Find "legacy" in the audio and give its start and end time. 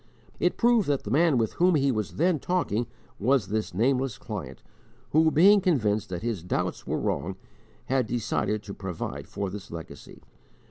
9.69-10.23